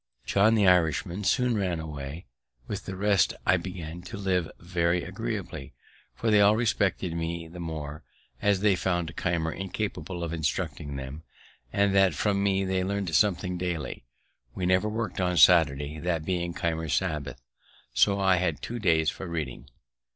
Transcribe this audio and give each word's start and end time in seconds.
John, 0.25 0.55
the 0.55 0.65
Irishman, 0.65 1.23
soon 1.25 1.55
ran 1.55 1.79
away; 1.79 2.25
with 2.65 2.85
the 2.87 2.95
rest 2.95 3.35
I 3.45 3.57
began 3.57 4.01
to 4.01 4.17
live 4.17 4.49
very 4.59 5.03
agreeably, 5.03 5.75
for 6.15 6.31
they 6.31 6.41
all 6.41 6.55
respected 6.55 7.13
me 7.13 7.47
the 7.47 7.59
more, 7.59 8.01
as 8.41 8.61
they 8.61 8.75
found 8.75 9.15
Keimer 9.15 9.51
incapable 9.51 10.23
of 10.23 10.33
instructing 10.33 10.95
them, 10.95 11.21
and 11.71 11.93
that 11.93 12.15
from 12.15 12.41
me 12.41 12.65
they 12.65 12.83
learned 12.83 13.13
something 13.13 13.59
daily. 13.59 14.03
We 14.55 14.65
never 14.65 14.89
worked 14.89 15.21
on 15.21 15.37
Saturday, 15.37 15.99
that 15.99 16.25
being 16.25 16.55
Keimer's 16.55 16.95
Sabbath, 16.95 17.39
so 17.93 18.19
I 18.19 18.37
had 18.37 18.59
two 18.63 18.79
days 18.79 19.11
for 19.11 19.27
reading. 19.27 19.69